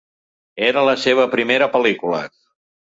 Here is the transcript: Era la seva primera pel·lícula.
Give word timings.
Era 0.69 0.83
la 0.89 0.95
seva 1.03 1.27
primera 1.37 1.71
pel·lícula. 1.77 2.27